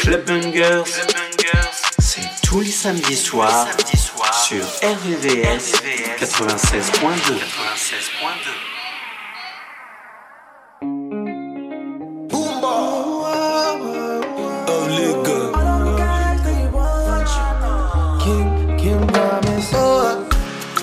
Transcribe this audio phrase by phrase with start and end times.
[0.00, 0.84] Club Bungers,
[2.00, 3.68] c'est tous les samedis soirs
[4.44, 5.72] sur RVVS
[6.18, 7.34] 96.2.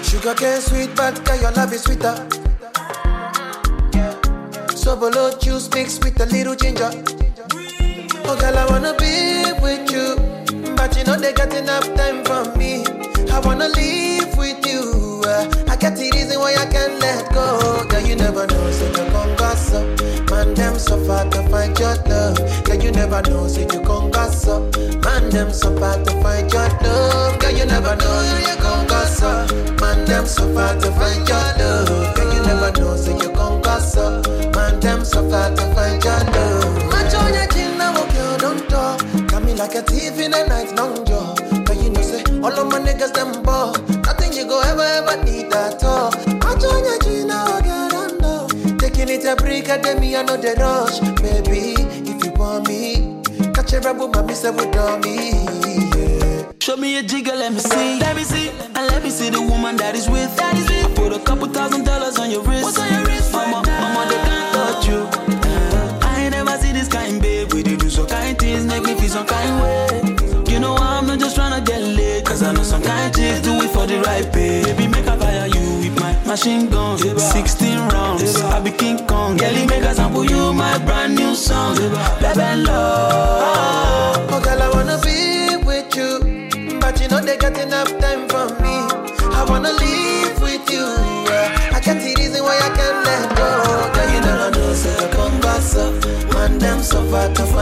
[0.04, 2.39] Sugar cane sweet, but girl, your love is sweeter.
[4.90, 6.90] Sobolo juice mixed with a little ginger.
[8.26, 10.16] Oh, girl, I wanna be with you,
[10.76, 12.84] but you know they got enough time for me.
[13.30, 15.22] I wanna live with you.
[15.24, 17.86] Uh, I get the reason why I can't let go.
[17.88, 19.86] Girl, you never know, so you come gon' gossip.
[20.32, 22.64] Man, them so far to find your love.
[22.64, 24.76] Girl, you never know, so you come gon' gossip.
[25.06, 27.38] Man, them so far to find your love.
[27.38, 29.54] Girl, you never know, so you come gon' gossip.
[29.82, 32.16] Man, them so far to find your love.
[32.16, 34.26] Girl, you never know, so you gon' gossip.
[34.26, 34.29] Man,
[34.82, 36.90] them so far to find your love.
[37.12, 39.02] On your chin, now girl, don't talk.
[39.44, 41.34] Me like a thief in the night, long jaw.
[41.66, 43.74] But you know, say, all of my niggas, them ball.
[44.04, 46.12] Nothing you go ever, ever need at all.
[46.12, 48.48] Match on your chin, now girl, don't know.
[48.78, 51.00] Taking it a break, at me, I know the rush.
[51.22, 51.74] Baby,
[52.10, 53.22] if you want me,
[53.54, 54.70] catch a rebel, mommy, say, with
[55.04, 55.50] me.
[56.60, 58.00] Show me a jigger, let me see.
[58.00, 58.50] Let me see.
[58.50, 60.36] And let me see the woman that is with.
[60.36, 60.86] That is with.
[60.86, 62.64] I put a couple thousand dollars on your wrist.
[62.64, 63.32] What's on your wrist?
[63.32, 64.29] Mama, mama,
[64.80, 65.08] touch you.
[65.44, 67.54] Uh, I ain't never see this kind, babe.
[67.54, 70.52] We do some kind things, make me feel some kind way.
[70.52, 72.26] You know I'm not just trying to get laid.
[72.26, 74.64] Cause I know some kind chicks do it for the right pay.
[74.64, 77.02] Baby, make I fire you with my machine guns.
[77.02, 78.36] 16 rounds.
[78.42, 79.38] I be King Kong.
[79.38, 81.76] Girlie, make a sample you my brand new song.
[81.76, 84.28] Baby, love.
[84.32, 86.80] Oh, girl, I wanna be with you.
[86.80, 88.76] But you know they got enough time for me.
[89.36, 90.19] I wanna live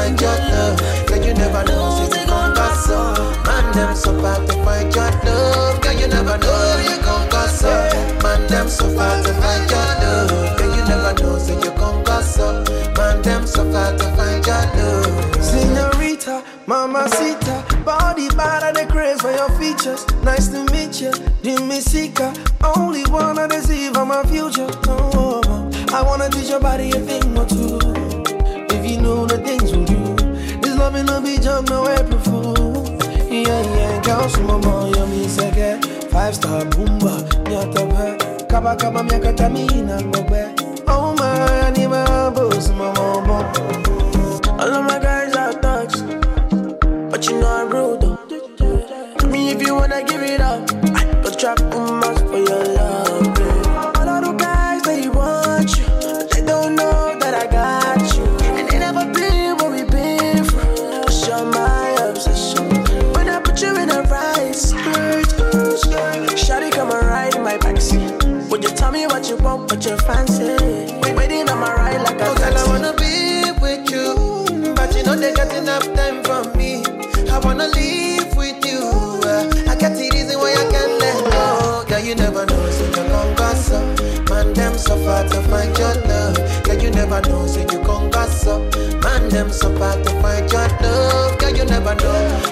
[0.08, 1.08] find your love.
[1.08, 3.46] Girl, you never know, say you come gossip.
[3.46, 5.82] Man, them so far to find your love.
[5.82, 8.24] Girl, you never know, you come gossip.
[8.24, 10.58] Man, them so far to find your love.
[10.58, 12.68] Girl, you never know, say you come gossip.
[12.98, 15.44] Man, them so far to find your love.
[15.44, 20.06] Senorita, mamacita, body bad and the craze for your features.
[20.24, 21.12] Nice to meet you,
[21.44, 22.34] Dimisika.
[22.76, 24.68] Only wanna deceive on my future.
[24.88, 27.17] Oh, I wanna teach your body a thing
[34.30, 34.92] so mama,
[35.28, 35.84] seke.
[36.12, 38.46] Five star boomba, nyata be.
[38.48, 40.54] Kaba kaba miaka tamina ngobe.
[40.88, 41.26] Oh my,
[41.68, 41.88] I need
[89.78, 91.38] Far to find your love.
[91.38, 92.47] Girl, you never know,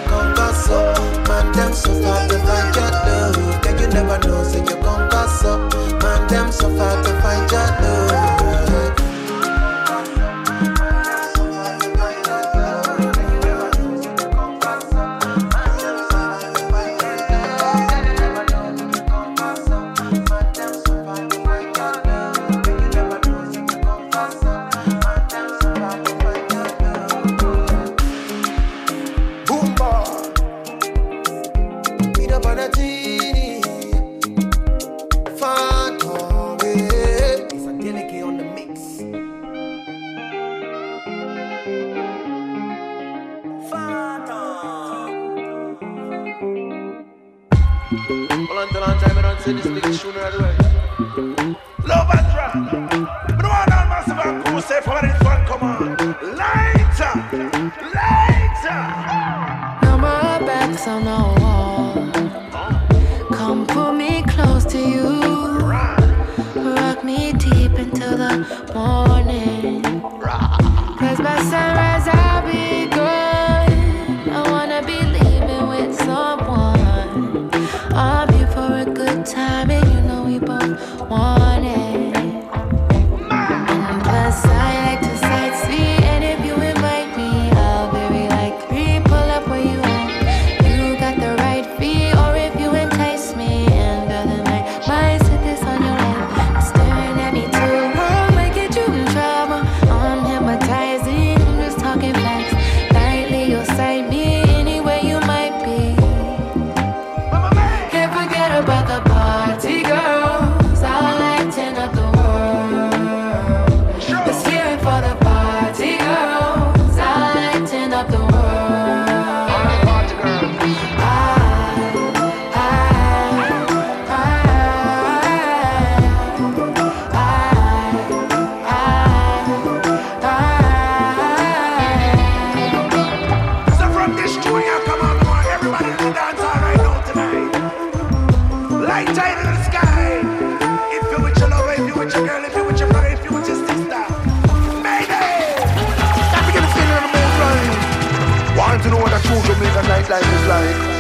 [150.09, 150.95] night life is like.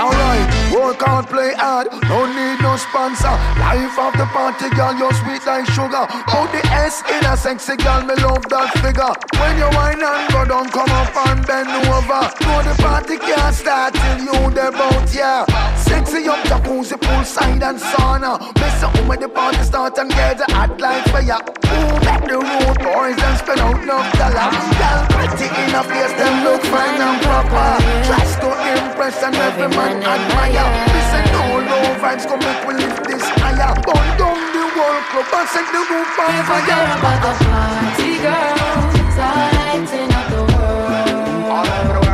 [0.00, 3.36] Alright, work hard, play hard, no need no sponsor.
[3.60, 6.06] Life of the party, girl, you're sweet like sugar.
[6.24, 9.12] Put the S in a sexy girl, me love that figure.
[9.36, 12.22] When you whine and go down, come up and bend over.
[12.48, 15.44] Know the party can't start till you the boat, yeah.
[15.76, 18.40] Sexy up jacuzzi, poolside and sauna.
[18.56, 21.44] Miss up when the party start and get the hot light for ya.
[21.44, 24.50] Ooh, let the road boys and spend out no dollar.
[24.76, 27.80] Girl, pretty a face, them look fine and proper.
[28.04, 30.68] Dress to impress and every man admire.
[30.92, 33.74] Listen, no low vibes come make we lift this higher.
[33.86, 36.88] Burn down the whole club and set the roof on fire.
[36.98, 39.16] About the party, girls.
[39.20, 41.50] Lighting up the world.
[41.50, 42.09] All over the world.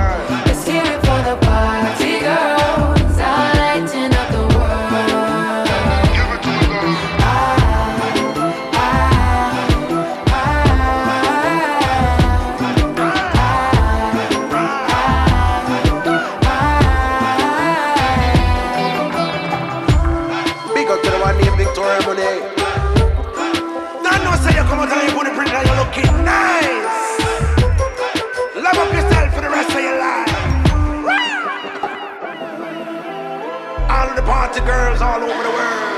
[34.76, 35.96] Girls all over the world.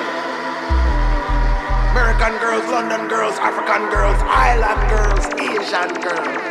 [1.91, 6.48] American girls, London girls, African girls, island girls, Asian girls.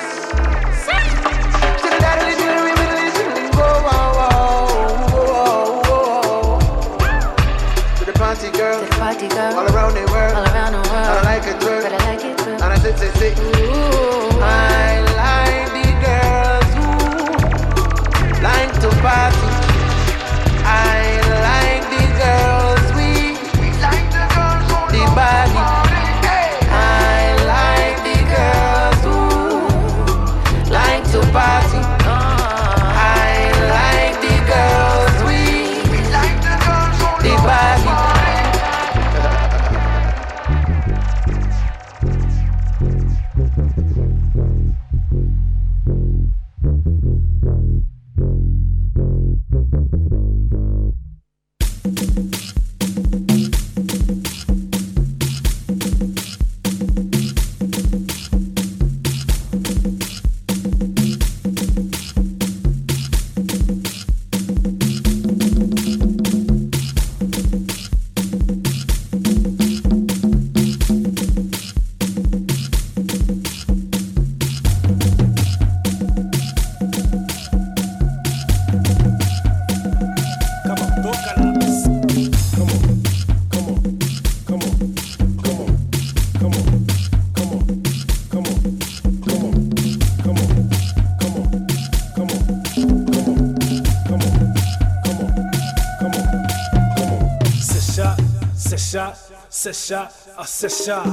[100.48, 101.04] acessar.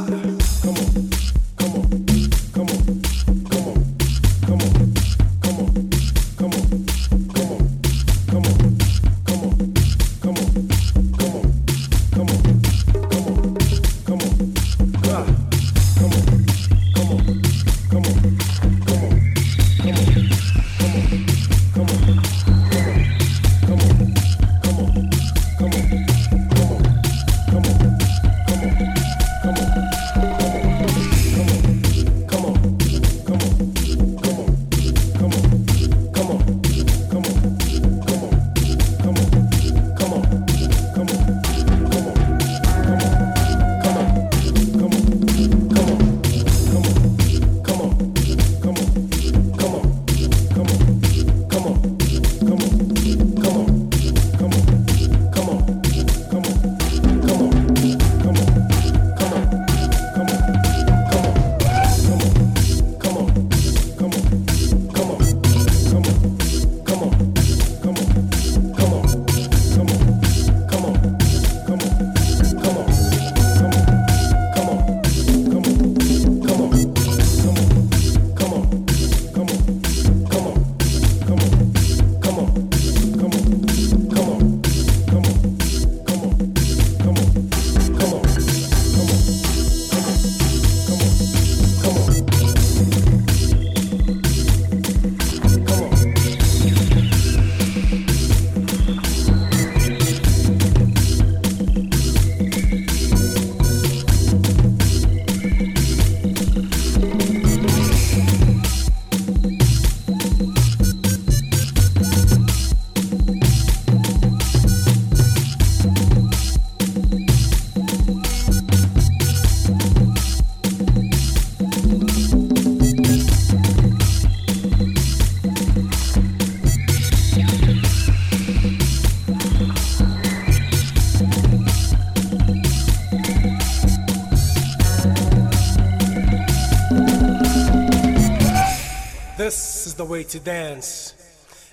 [140.25, 141.15] way to dance,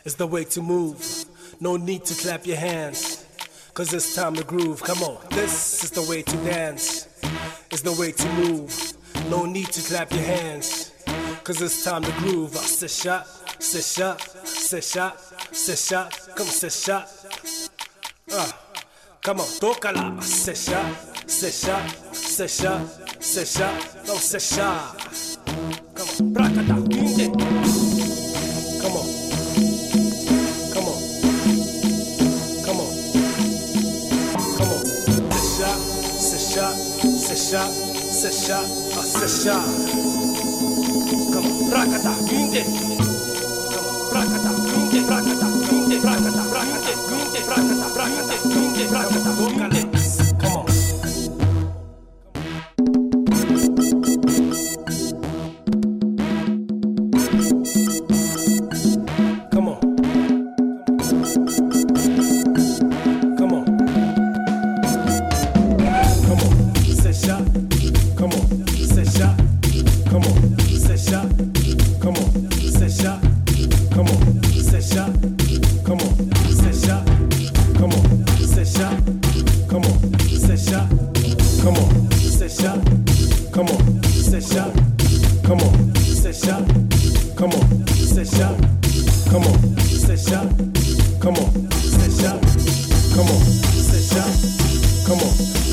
[0.03, 0.99] it's the way to move.
[1.61, 3.25] No need to clap your hands,
[3.73, 4.83] cause it's time to groove.
[4.83, 7.07] Come on, this is the way to dance,
[7.71, 8.73] it's the way to move.
[9.29, 10.91] No need to clap your hands,
[11.45, 12.57] cause it's time to groove.
[12.57, 13.25] I sit shot,
[13.61, 15.21] sit shot, sit shot,
[15.55, 17.09] sit shot, come sit shot.
[18.33, 18.51] Uh,
[19.21, 20.93] come on, tocala, ah, sit shot,
[21.25, 23.81] sit shot, sit shot, sit shot,
[24.19, 25.07] sit shot.
[25.95, 27.00] Come on,
[37.51, 39.65] shot, set shot, a set shot.
[41.33, 43.10] Come on, rock
[95.11, 95.70] Come on.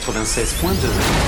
[0.00, 1.19] 96.2.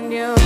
[0.00, 0.39] when you.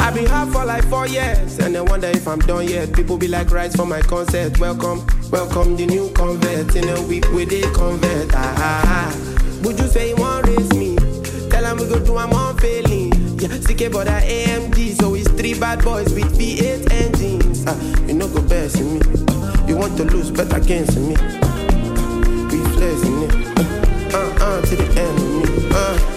[0.00, 2.92] I been half for like four years, and they wonder if I'm done yet.
[2.92, 4.58] People be like, rise for my concert.
[4.58, 6.76] Welcome, welcome the new convert.
[6.76, 8.34] In a week we they convert.
[8.34, 9.60] Ah, ah, ah.
[9.62, 10.96] Would you say you want raise me?
[11.48, 13.12] Tell him we go do I'm failing.
[13.38, 17.64] Yeah, CK but I AMD, so it's three bad boys with V8 engines.
[17.66, 19.00] Ah, you know go best in me.
[19.66, 21.16] You want to lose, bet against me.
[22.50, 23.64] We flexing it, uh,
[24.12, 25.68] ah, uh, ah, uh to the enemy.
[25.72, 26.13] Uh.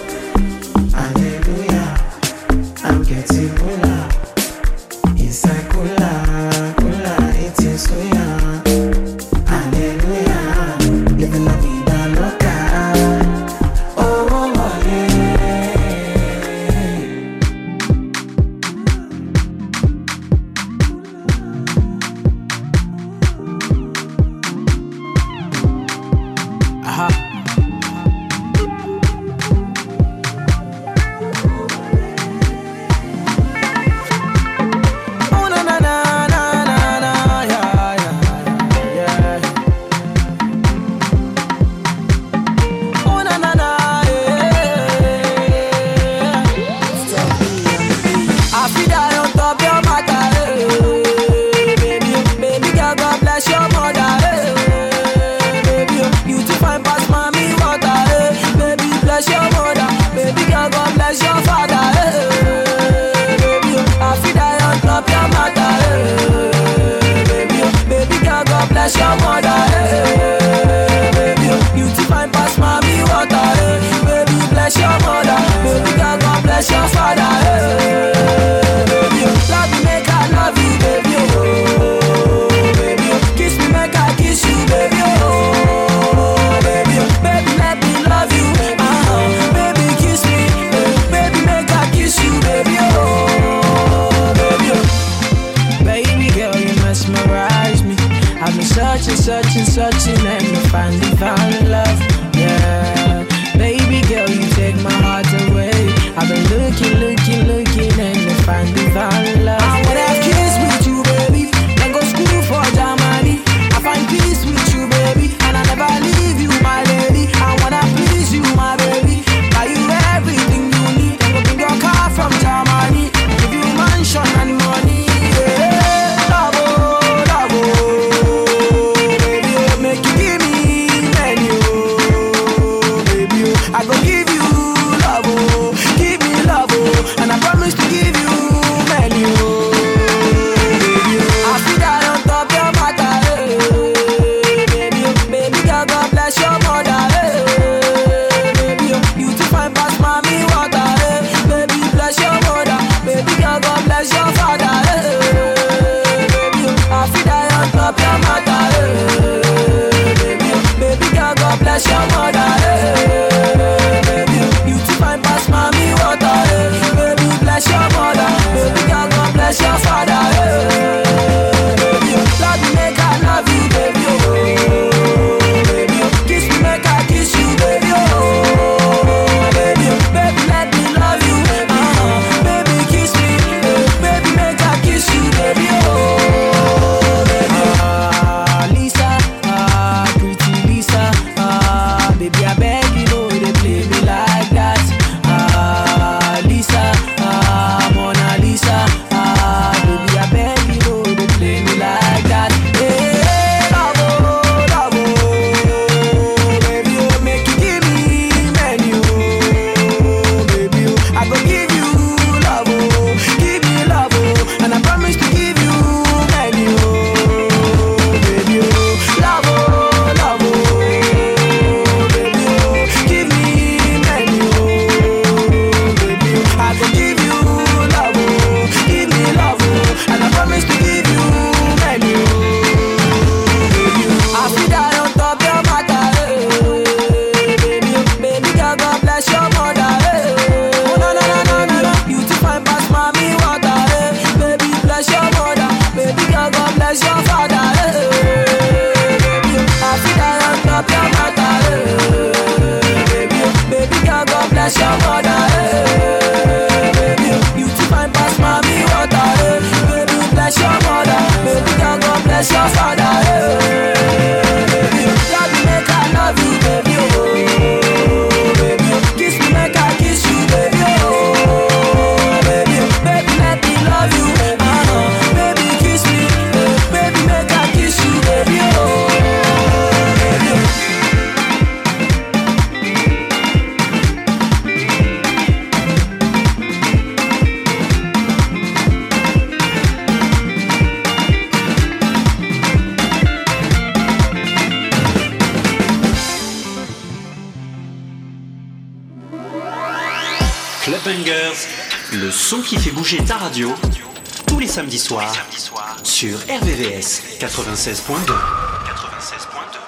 [307.88, 308.36] 96.2.
[308.84, 309.80] 96.2.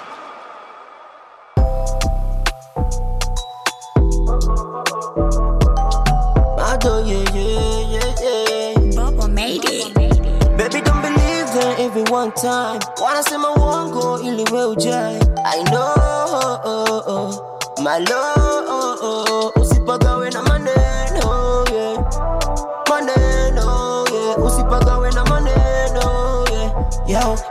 [6.81, 7.61] Yeah, yeah,
[7.91, 9.27] yeah, yeah.
[9.27, 9.93] Made it.
[10.57, 12.79] Baby, don't believe them every one time.
[12.99, 14.45] Wanna see my one go in the.
[15.45, 17.03] I know, oh, oh,
[17.77, 17.83] oh.
[17.83, 19.60] my love.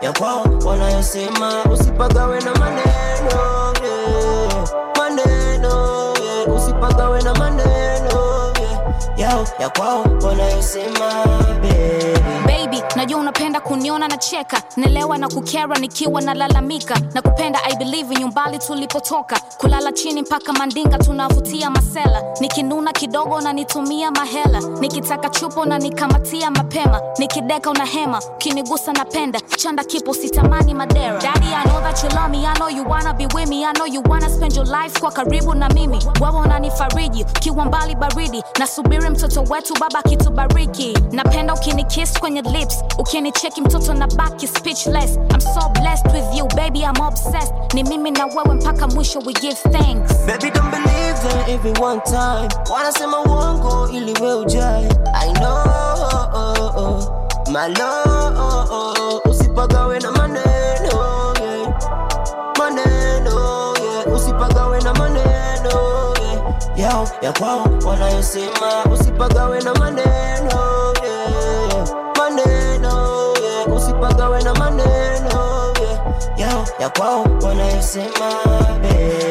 [0.01, 4.69] Ya kwao, wanayosema, usipagawe na maneno, yeah.
[4.99, 6.49] Maneno, yeah.
[6.57, 9.19] Usipagawe na maneno, yeah.
[9.19, 11.25] Yao, ya kwao, wanayosema,
[11.63, 12.50] baby.
[12.97, 14.63] Najua unapenda kuniona na cheka.
[14.77, 19.41] Nelewa na kukera nikiwa nalalamika na kupenda i believe nyumbali tulipotoka.
[19.59, 22.23] Kulala chini mpaka mandinga tunavutia masela.
[22.41, 24.61] Nikinuna kidogo unanitumia mahela.
[24.81, 27.01] Nikitaka chupo na nikamatia mapema.
[27.19, 29.41] Nikideka una hema ukinigusa napenda.
[29.41, 31.21] Chanda kipo sitamani madera.
[31.21, 32.47] Daddy, I know that you love me.
[32.47, 33.65] I know you wanna be with me.
[33.65, 35.99] I know you wanna spend your life kwa karibu na mimi.
[36.21, 38.43] Wewe unanifariji kiwa mbali baridi.
[38.59, 45.41] Nasubiri mtoto wetu baba kitubariki napenda ukinikiss kwenye lips ukinicheki mtoto na baki speechless I'm
[45.41, 49.55] so blessed with you baby I'm obsessed ni mimi na wewe mpaka mwisho we give
[49.73, 52.49] thanks Baby, don't believe them every one time.
[52.75, 57.15] Wanasema uongo ili we ujae I know,
[57.51, 61.75] my love, usipagawe na maneno, yeah.
[62.59, 64.15] Maneno, yeah.
[64.17, 65.71] Usipagawe na maneno,
[66.23, 66.79] yeah.
[66.79, 70.90] Yao, ya kwao, wanayosema, usipagawe na maneno,
[74.29, 75.01] na maneno, yeah.
[75.01, 75.20] Yao,
[76.79, 78.31] ya kwao, wanayosema.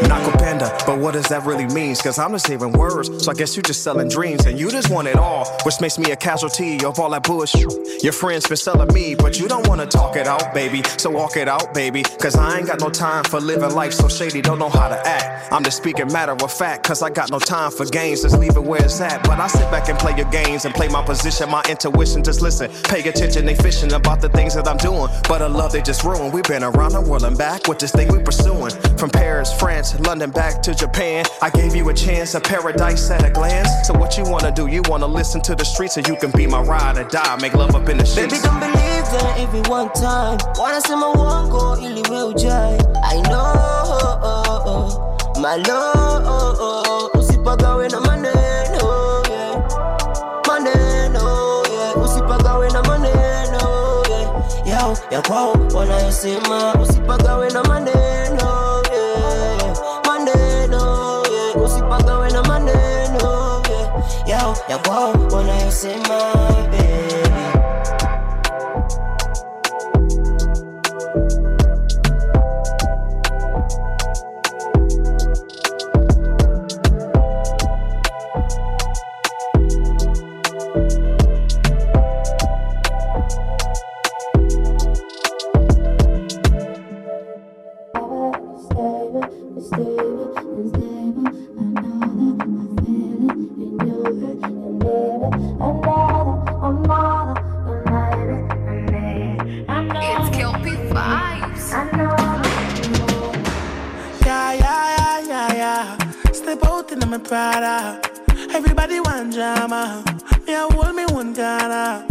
[0.08, 1.96] Nakupenda, but what does that really mean?
[1.96, 4.90] Cause I'm just hearing words, so I guess you're just selling dreams and you just
[4.90, 7.68] want it all, which makes me a casualty of all that bullshit.
[8.04, 10.82] Your friends been selling me, but you don't wanna talk it out, baby.
[10.98, 12.04] So walk it out, baby.
[12.04, 15.08] Cause I ain't got no time for living life so shady, don't know how to
[15.08, 15.52] act.
[15.54, 18.56] I'm just speaking matter of fact, cause I got no time for games, just leave
[18.56, 19.24] it where it's at.
[19.24, 22.42] But I sit back and play your games and play my position, my intuition, just
[22.42, 22.72] listen.
[22.84, 25.08] Pay attention, they fishing about the things that I'm doing.
[25.28, 26.34] But a love they just ruined.
[26.34, 28.72] We've been around the world and back with this thing we pursuing.
[28.98, 31.26] From Paris, France, London, back to Japan.
[31.42, 33.70] I gave you a chance, a paradise at a glance.
[33.88, 34.68] So what you wanna do?
[34.68, 37.38] You wanna listen to the streets so you can be my ride or die.
[37.40, 40.40] Make love up in the Baby, don't believe them every one time.
[40.60, 42.78] Wanasema uongo ili we ujai.
[43.04, 44.90] I know,
[45.40, 47.19] my love,
[55.20, 59.78] ya kwao, wanayosema, usipagawe na maneno, yeah.
[60.08, 61.64] Maneno, yeah.
[61.66, 64.28] Usipagawe na maneno, yeah.
[64.28, 66.20] Yao, ya kwao, wanayosema,
[66.72, 67.29] baby.
[107.10, 108.00] In my Prada.
[108.54, 110.04] Everybody want drama.
[110.46, 112.06] Me, I hold me one Ghana.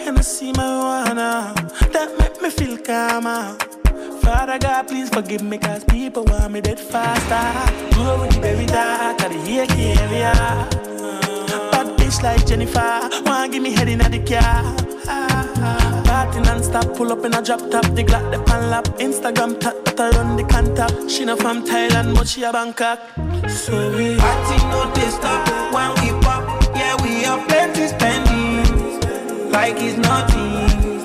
[0.00, 1.54] And I see my wanna.
[1.92, 3.56] That make me feel calmer.
[4.20, 7.44] Father God, please forgive me, cause people want me dead faster.
[8.20, 10.34] With the baby dark, I hear area.
[11.72, 14.76] Bad bitch like Jennifer, wanna give me head in the car.
[16.04, 19.82] Party non-stop, pull up in a drop top, the Glock, the pan lap, Instagram tap,
[19.86, 21.10] that I run the contact.
[21.10, 22.98] She not from Thailand, but she a Bangkok.
[23.48, 26.42] So we Party no dey stop when we pop.
[26.74, 31.02] Yeah, we have plenty spending, like it's nothing.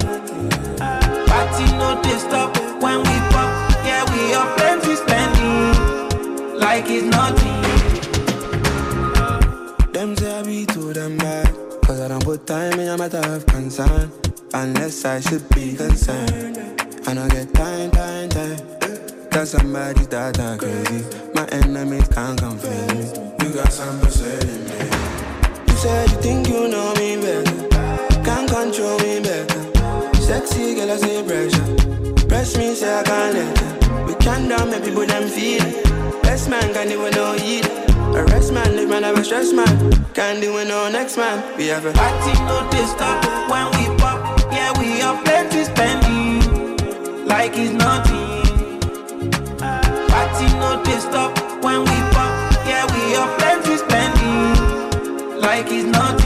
[1.28, 3.50] Party no dey stop when we pop.
[3.86, 7.58] Yeah, we have plenty spending, like it's nothing.
[9.92, 11.54] Them say I be too damn bad.
[11.84, 14.12] Cause I don't put time in a matter of concern.
[14.54, 16.58] Unless I should be concerned.
[17.08, 18.77] I don't get time, time, time.
[19.38, 21.06] Got somebody's that crazy.
[21.36, 23.46] My enemies can't confuse me.
[23.46, 24.82] You got some in me.
[25.70, 27.70] You said you think you know me better.
[28.26, 29.62] Can't control me better.
[30.20, 32.26] Sexy girl, I say pressure.
[32.28, 34.08] Press me, say I can't let it.
[34.08, 36.24] We can't down, make people them feel it.
[36.24, 37.68] Best man can't even know eat.
[38.18, 39.70] A rest man, live man, have a stress man.
[40.16, 41.56] Can't do it no next man.
[41.58, 44.18] We have a party, no disturb when we pop.
[44.52, 46.18] Yeah, we have plenty spending.
[47.28, 48.07] Like it's not
[50.84, 52.32] pissed up when we pop.
[52.66, 55.40] Yeah, we are plenty spending.
[55.42, 56.17] Like he's not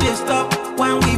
[0.00, 1.17] pissed up when we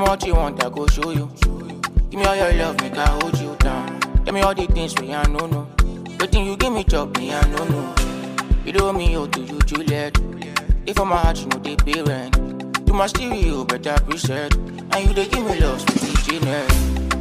[0.00, 1.30] much you want, I go show you.
[2.10, 4.00] Give me all your love, make I hold you down.
[4.24, 5.68] Tell me all the things we I know no.
[6.18, 7.94] Waiting you give me job, me I know no.
[8.64, 10.18] You do me oh to you, Juliet.
[10.86, 12.36] If I'm a heart, you know they pay rent.
[12.86, 14.54] You must steal you, I.
[14.92, 16.72] And you they give me love, sweet genius.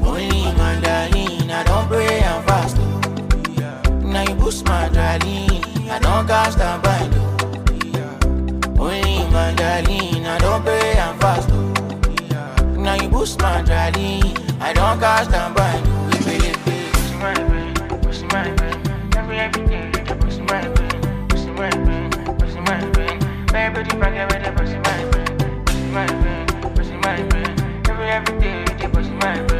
[0.02, 2.78] Only Mandarin, I don't pray and fast.
[2.80, 4.00] Oh.
[4.04, 7.14] Now you boost my darling, I don't cast and bind.
[7.16, 8.86] Oh.
[8.86, 11.50] Only Mandarin, I don't pray and fast.
[11.52, 11.59] Oh
[13.10, 14.22] boost my jolly.
[14.60, 16.00] I don't cast and buy you.
[22.60, 23.20] brain.
[23.58, 25.28] Every every day, pushing my brain,
[25.60, 26.46] push my brain,
[26.76, 27.56] push my brain.
[27.90, 29.59] Every every day, they pushing my brain.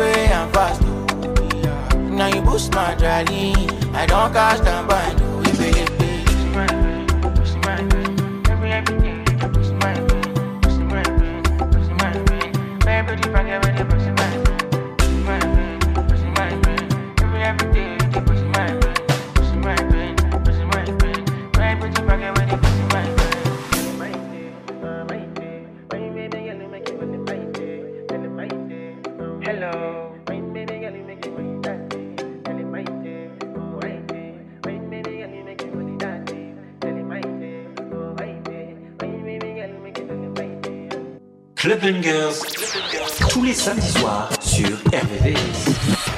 [0.00, 0.80] pray and fast.
[2.18, 3.70] Now you boost my driving.
[3.94, 5.19] I don't cast a bind.
[41.80, 42.42] Clubbingers,
[43.30, 46.09] tous les samedis soirs sur RVVS.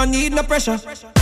[0.00, 1.19] no need no pressure.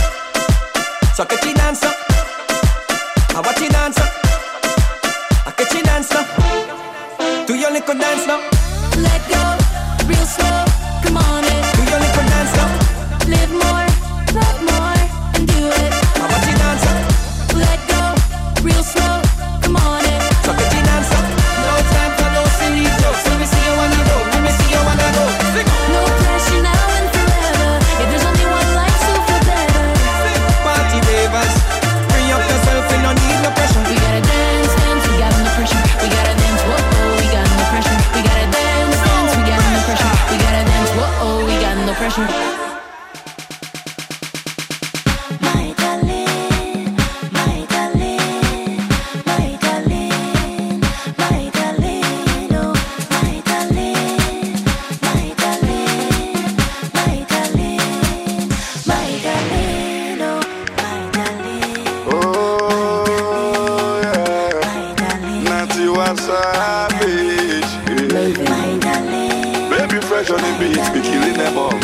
[66.17, 67.69] savage.
[67.87, 69.69] Yeah.
[69.69, 71.79] Baby fresh on the beat, be killing them all.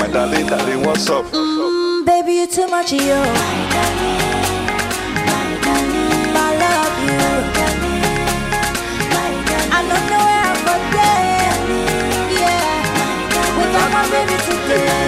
[0.00, 1.24] My darling, darling, what's up?
[1.26, 2.98] Mm, baby, you too much, yo.
[2.98, 3.04] My
[5.62, 7.20] darling, my love you.
[9.72, 11.60] I don't know where I'm going.
[12.40, 14.99] Yeah, without my baby today.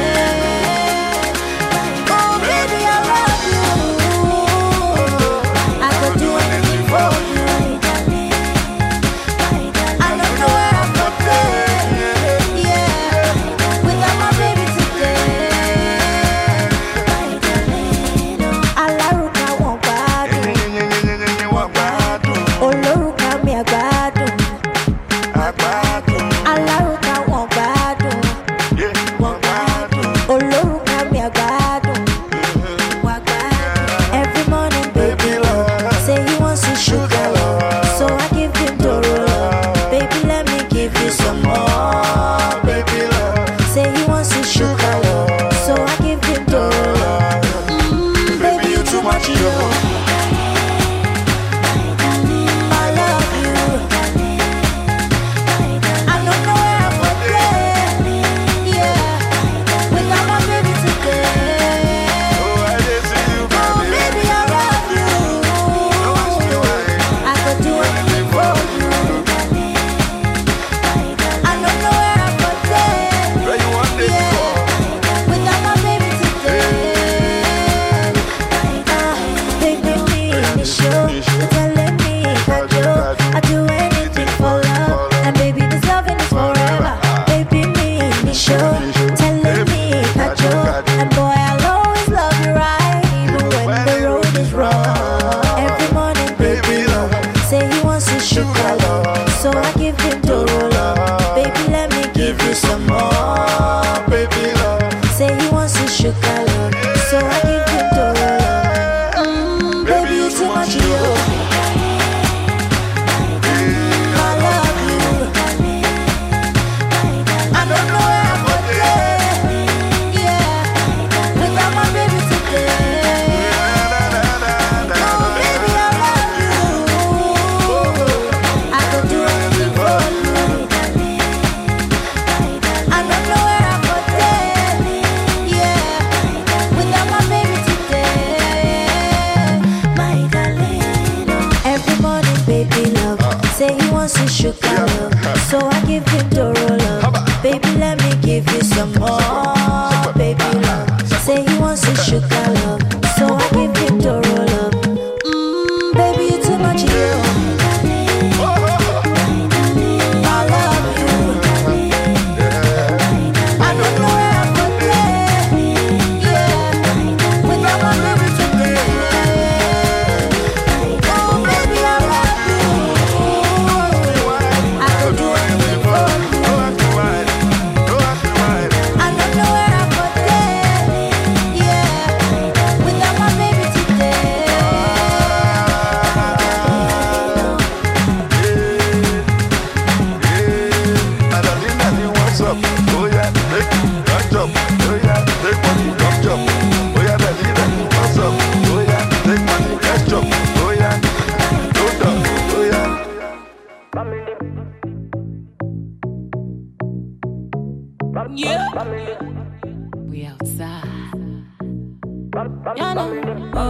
[208.82, 210.82] We outside.
[211.14, 213.52] You know.
[213.54, 213.60] Oh.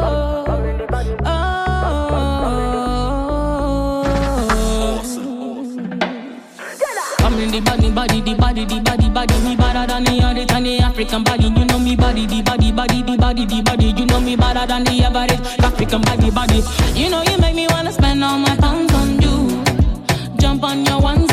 [0.00, 0.46] oh,
[4.88, 5.34] oh.
[7.20, 9.34] I'm in the body, body, the body, the body, body.
[9.40, 11.44] Me better than the other than African body.
[11.44, 13.92] You know me body, the body, body, the body, the body.
[13.98, 16.62] You know me better than the average African body, body.
[16.94, 19.62] You know you make me wanna spend all my pounds on you.
[20.38, 21.27] Jump on your one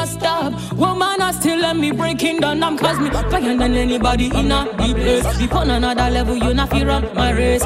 [0.00, 0.72] not stop.
[0.78, 2.62] Woman, I still let me breaking down.
[2.62, 5.38] I'm cause me higher than anybody in a deep place.
[5.38, 7.64] Be on another level, you not fear on my race.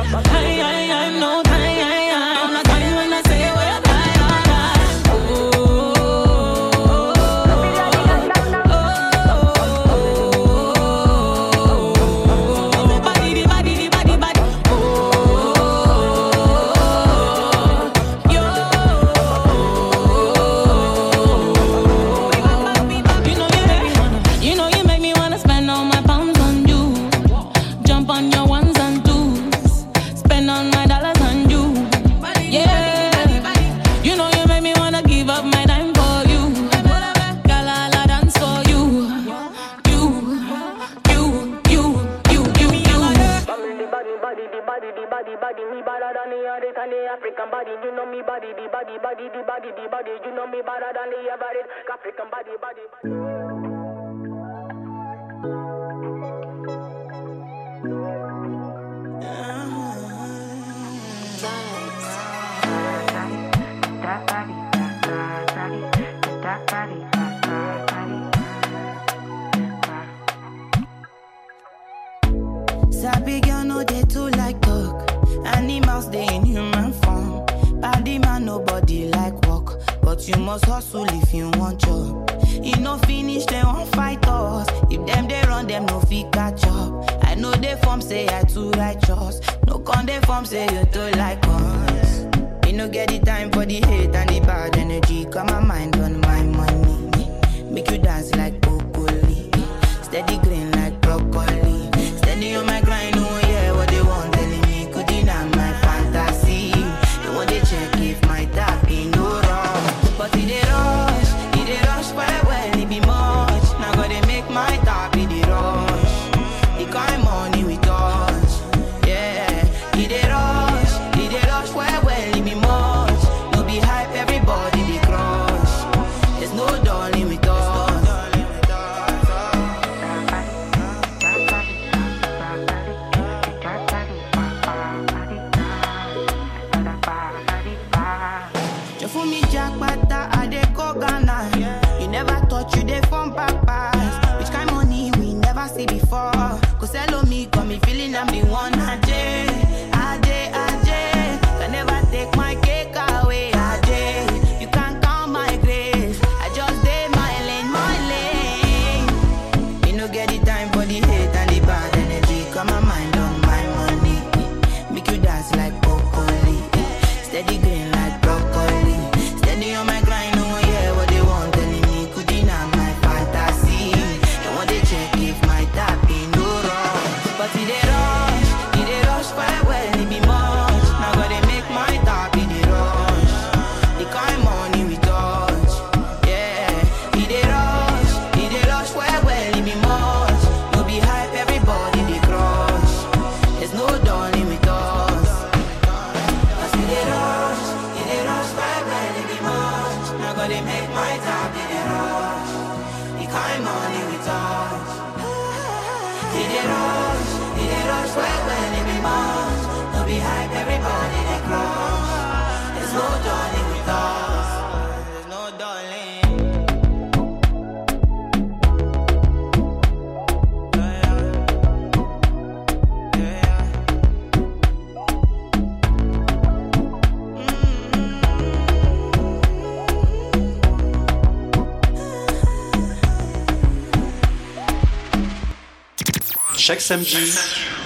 [236.67, 237.19] Chaque samedi,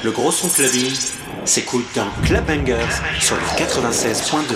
[0.05, 0.95] le gros son clubbing
[1.45, 2.77] s'écoute dans Club Bangers
[3.19, 4.55] sur le 96.2.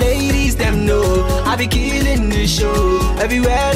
[0.00, 3.73] Ladies, them know I be killing the show everywhere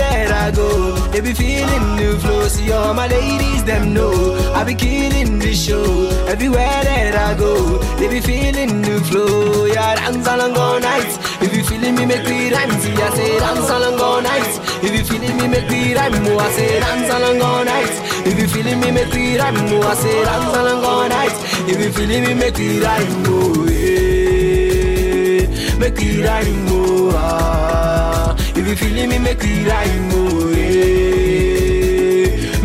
[1.29, 2.49] be feeling new flow.
[2.49, 4.13] See all my ladies, them know.
[4.55, 6.09] I be killing the show.
[6.27, 9.67] Everywhere that I go, they be feeling new flow.
[9.67, 11.11] Yeah, dance along all night.
[11.43, 12.71] If you feeling me, make me rhyme.
[12.81, 14.53] See, I say dance along all night.
[14.83, 16.15] If you feeling me, make me rhyme.
[16.27, 17.95] Oh, I say dance along all night.
[18.27, 19.57] If you feeling me, make me rhyme.
[19.57, 21.37] Oh, I say dance along all night.
[21.69, 23.25] If you feeling me, make me rhyme.
[23.27, 25.45] Oh, yeah.
[25.79, 26.69] Make me rhyme.
[26.69, 28.35] Oh, ah.
[28.57, 30.11] If you feeling me, make me rhyme.
[30.13, 31.18] Oh, yeah.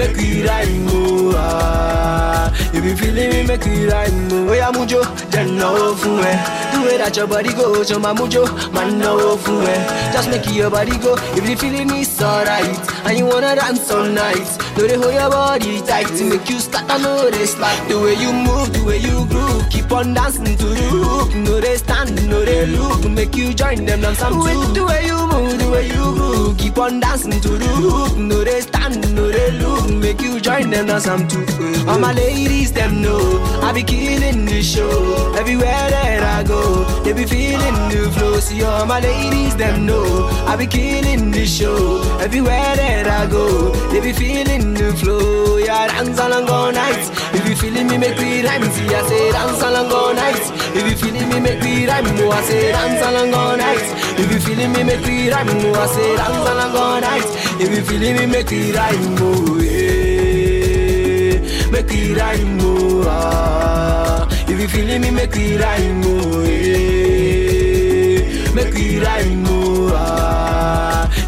[0.03, 0.85] Make we rhyme.
[0.89, 2.51] Oh, ah.
[2.73, 4.27] If you feeling me, make we rhyme.
[4.33, 4.99] Oh, yeah, mujo.
[5.31, 6.73] Then no fun eh.
[6.73, 8.43] The way that your body goes, your mujo.
[8.73, 10.11] Man, no fun eh.
[10.11, 11.15] Just make your body go.
[11.39, 12.92] If you feeling me, it's alright.
[13.17, 14.47] You wanna dance all night.
[14.75, 17.87] No, they hold your body tight to make you start to know they slack.
[17.87, 19.69] The way you move, the way you groove.
[19.69, 21.35] Keep on dancing to the hook.
[21.35, 23.05] No, they stand, no, they look.
[23.09, 26.57] Make you join them dance some With the way you move, the way you groove.
[26.57, 28.17] Keep on dancing to the hook.
[28.17, 29.89] No, they stand, no, they look.
[29.91, 31.45] Make you join them dance some too.
[31.87, 33.19] All my ladies, them know.
[33.61, 35.33] I be killing the show.
[35.37, 38.39] Everywhere that I go, they be feeling the flow.
[38.39, 40.27] See all my ladies, them know.
[40.47, 41.82] I be killing the show.
[42.23, 45.57] Everywhere that I go, they be feeling the flow.
[45.57, 47.03] Yeah, dance along all night.
[47.35, 48.63] If you feeling me, make we rhyme.
[48.71, 50.39] See, I say dance along all night.
[50.73, 52.05] If you feeling me, make we rhyme.
[52.07, 53.83] Oh, I say dance along all night.
[54.17, 55.49] If you feeling me, make we rhyme.
[55.49, 57.27] Oh, I say dance along all night.
[57.59, 59.17] If you feeling me, make we rhyme.
[59.19, 61.39] Oh, yeah.
[61.71, 62.59] Make we rhyme.
[62.61, 64.27] Oh, ah.
[64.47, 66.03] If you feeling me, make we rhyme.
[66.05, 68.21] Oh, yeah.
[68.55, 69.45] Make we rhyme.
[69.47, 69.62] Oh.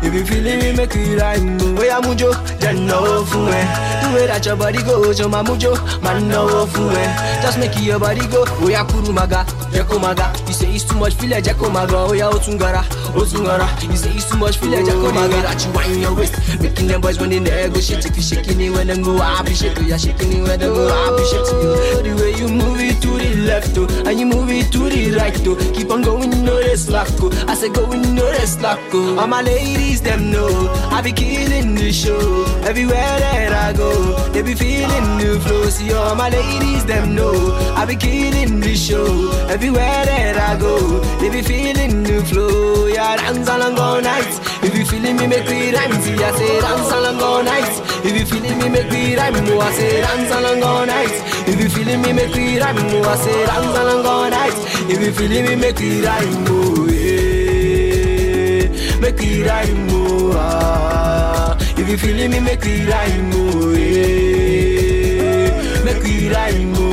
[0.04, 1.58] You feeling me, make we rhyme.
[1.78, 2.32] Oh, yeah, mujo.
[2.60, 3.66] Then no fun eh.
[4.02, 5.76] The way that your body goes, your mujo.
[6.02, 7.42] Man, no fun eh.
[7.42, 8.46] Just make your body go.
[8.48, 9.46] Oh, yeah, kuru maga.
[9.72, 10.32] Jeko maga.
[10.56, 11.98] You say it's too much, feel like Jeko maga.
[11.98, 12.84] Oh, yeah, otungara.
[13.12, 13.68] Otungara.
[13.84, 15.42] You say it's too much, feel like Jeko maga.
[15.42, 16.62] That you wind your waist.
[16.62, 18.06] Making them boys when in the air go shit.
[18.06, 19.98] If you shaking it when them go, I appreciate you.
[19.98, 22.04] Shaking it when them go, I appreciate you.
[22.04, 25.12] The way you move it to the left, oh, and you move it to the
[25.18, 25.58] right, oh.
[25.76, 27.46] Keep on going, no they slack, oh.
[27.50, 29.20] I say going, no they slack, oh.
[29.20, 30.48] All my ladies, them know.
[30.90, 32.46] I be killing the show.
[32.64, 33.92] Everywhere that I go,
[34.30, 35.66] they be feeling the flow.
[35.66, 37.52] See all my ladies, them know.
[37.76, 39.32] I be killing the show.
[39.50, 42.88] Everywhere that I go, they be feeling the flow.
[42.88, 44.40] Yeah, dance along all night.
[44.64, 45.92] If you feeling me, make me rhyme.
[46.02, 47.82] See, I say dance along all night.
[48.06, 49.36] If you feeling me, make me rhyme.
[49.36, 51.14] Oh, I say dance along all night.
[51.48, 52.78] If you feeling me, make me rhyme.
[52.78, 54.56] Oh, I say dance along all night.
[54.90, 56.46] If you feeling me, make me rhyme.
[56.48, 58.68] Oh, yeah.
[59.00, 59.88] Make me rhyme.
[59.92, 61.58] Oh, ah.
[61.78, 63.32] If you feeling me, make me rhyme.
[63.34, 65.52] Oh, yeah.
[65.84, 66.74] Make me rhyme.
[66.78, 66.85] Oh.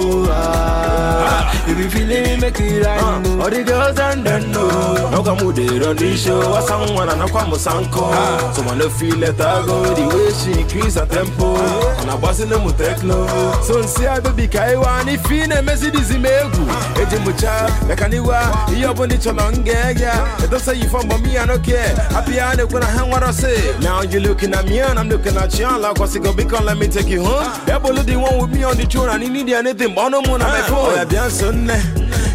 [1.72, 3.22] If you feeling me, make me rhyme.
[3.24, 6.58] Oh, All the girls and them know No come with it on the show I
[6.58, 6.60] uh.
[6.60, 8.12] someone and I come sanko
[8.52, 11.54] So when I feel it I go The way she increase her tempo.
[11.56, 11.96] Uh.
[12.00, 13.24] And I boss in them with techno.
[13.62, 16.60] So nsi a baby kaiwa Ni fine mesi dizi megu
[17.00, 20.44] Eji mucha Mekaniwa Iyo bundi cholonge yeah.
[20.44, 21.96] It don't say you from but me I don't care.
[22.12, 23.78] Happy I know when I hang what I say.
[23.80, 26.44] Now you looking at me and I'm looking at you Like what's it gonna be
[26.44, 27.48] come let me take you home.
[27.66, 30.38] Ebo the one with me on the throne And he need anything but no more
[30.38, 30.44] uh.
[30.44, 31.74] on my phone Oh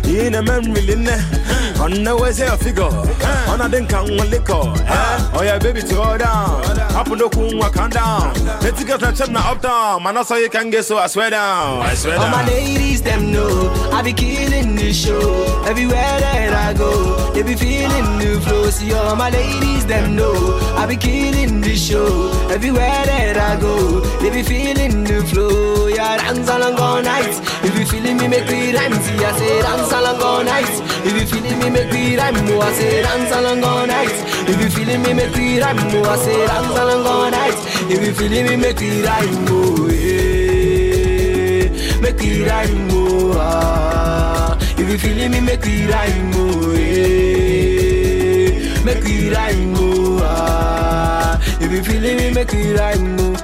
[0.08, 3.70] yeah bien sonne in a memory in On the way say a figure On a
[3.70, 7.90] den can one liquor Oh yeah baby to go down Up no kun wa calm
[7.90, 10.98] down Let's get a chip now up down Man that's how you can get so
[10.98, 15.64] I swear down I swear All my ladies, them know I be killing the show.
[15.66, 18.70] Everywhere that I go, they be feeling the flow.
[18.70, 20.34] See all my ladies, them know
[20.76, 22.32] I be killing the show.
[22.52, 25.88] Everywhere that I go, they be feeling the flow.
[25.88, 27.36] Yeah, dance along all night.
[27.64, 28.94] If you feeling me, make me rhyme.
[28.94, 30.74] See, I say dance along all night.
[31.08, 32.36] If you feeling me, make me rhyme.
[32.36, 34.16] Oh, I say dance along all night.
[34.50, 35.78] If you feeling me, make me rhyme.
[35.80, 37.58] Oh, I say dance along all night.
[37.92, 39.46] If you feeling me, make me rhyme.
[39.50, 41.70] Oh, yeah.
[42.02, 42.88] Make me rhyme.
[42.92, 44.58] Oh, ah.
[44.78, 46.32] If you feeling me, make me rhyme.
[46.36, 48.50] Oh, yeah.
[48.84, 49.76] Make me rhyme.
[49.78, 51.40] Oh, ah.
[51.62, 53.18] If you feeling me, make me rhyme.
[53.20, 53.36] Oh.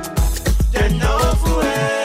[0.71, 2.02] Then no fool.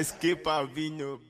[0.00, 1.18] Escape Avino.
[1.18, 1.29] Yeah.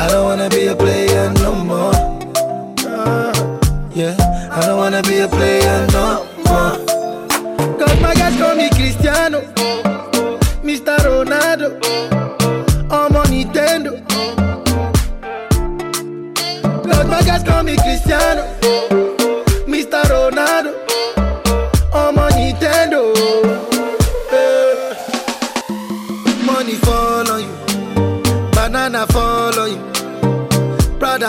[0.00, 1.92] I don't wanna be a player no more.
[3.94, 4.14] Yeah.
[4.50, 6.76] I don't wanna be a player no more.
[7.78, 9.40] Cause my guys call me Cristiano,
[10.62, 10.96] Mr.
[10.98, 11.78] Ronaldo,
[12.90, 13.92] I'm on Nintendo.
[16.84, 18.44] Cause my guys call me Cristiano,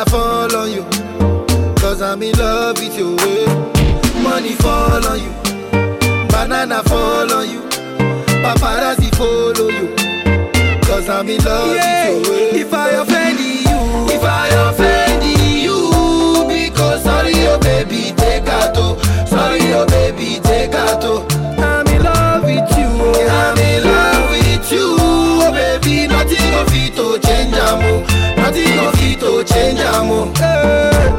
[0.05, 0.83] Prada fall on you.
[1.75, 3.15] Cause I'm in love with you.
[3.19, 4.21] eh.
[4.23, 5.31] Money fall on you.
[6.29, 7.61] Banana fall on you.
[8.43, 9.93] Paparazzi follow you.
[10.83, 12.33] Cause I'm in love with you.
[12.33, 12.61] eh.
[12.61, 15.23] If I offend you, if I offend
[15.63, 18.75] you, because sorry, oh baby, take out.
[18.77, 18.97] oh.
[19.25, 21.03] Sorry, oh baby, take out.
[21.03, 21.27] oh.
[21.57, 22.87] I'm in love with you.
[22.87, 23.27] oh.
[23.27, 24.95] I'm in love with you.
[24.99, 28.05] Oh baby, nothing of it to change amo.
[28.37, 28.98] Nothing of
[29.29, 30.31] to change amo.
[30.41, 31.15] Eh.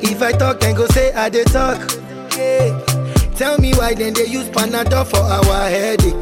[0.00, 1.78] If I talk, then go say I dey talk.
[2.36, 2.72] Yeah.
[3.36, 6.14] Tell me why then they use Panadol for our headache.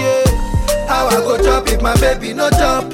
[0.00, 0.24] Yeah.
[0.88, 2.84] How I go chop if my baby no chop?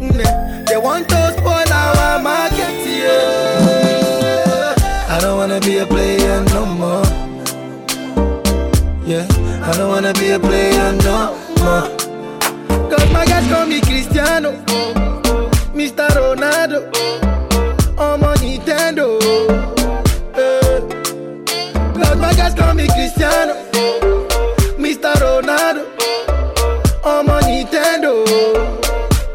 [0.00, 0.64] Mm, eh.
[0.66, 2.74] They want to spoil our market.
[3.02, 4.74] Yeah.
[5.14, 7.06] I don't wanna be a player no more.
[9.06, 9.26] Yeah.
[9.62, 11.97] I don't wanna be a player no more.
[13.12, 14.52] My guys call me Cristiano,
[15.74, 16.08] Mr.
[16.16, 16.80] Ronaldo.
[17.98, 19.18] I'm Nintendo.
[20.34, 20.80] Eh.
[21.94, 23.54] Cause my guys call me Cristiano,
[24.78, 25.12] Mr.
[25.22, 25.84] Ronaldo.
[27.04, 28.24] I'm Nintendo.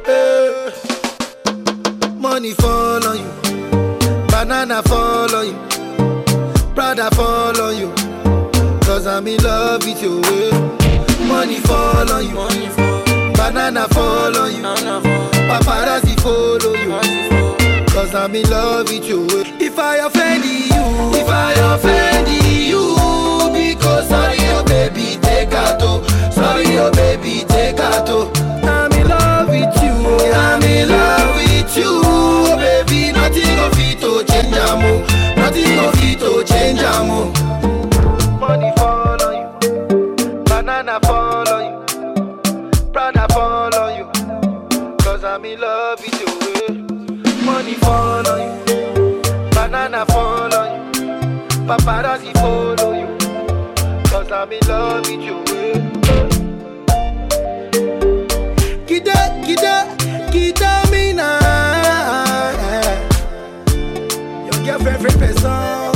[0.08, 0.72] Eh.
[2.18, 5.58] Money fall on you, banana fall on you,
[6.74, 7.92] Prada fall on you.
[8.82, 10.22] Cause I'm in love with you.
[10.24, 10.52] eh.
[11.28, 12.83] Money fall on you, banana fall
[13.52, 14.64] on you,
[15.48, 17.86] paparazzi follow you.
[17.88, 19.28] Cause I'm in love with you.
[19.60, 20.64] If I offend you,
[21.20, 22.96] if I offend you,
[23.54, 25.82] because sorry, oh baby, take out.
[26.34, 28.10] Sorry, oh baby, take out.
[28.66, 30.32] I'm in love with you.
[30.34, 32.02] I'm in love with you,
[32.58, 33.12] baby.
[33.12, 35.00] Nothing of it to change, amo.
[35.36, 37.32] Nothing of it to change, amo.
[45.34, 45.40] You.
[45.40, 46.28] I'm in love you.
[46.68, 47.44] eh.
[47.46, 49.22] Money fall on you,
[49.52, 51.04] banana fall on you,
[51.68, 53.08] paparazzi follow you.
[54.10, 55.44] Cause I'm in love with you.
[58.86, 59.76] Kida, kida,
[60.32, 61.40] kida mina.
[64.46, 65.92] Your girlfriend, friend, person.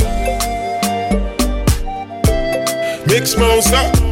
[3.08, 4.07] Big smoke up.